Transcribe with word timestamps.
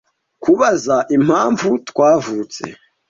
Kubaza 0.43 0.95
impamvu 1.17 1.69
twavutse… 1.89 2.63